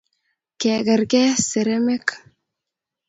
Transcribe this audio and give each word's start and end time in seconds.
kerke 0.61 1.21
seremek 1.49 2.07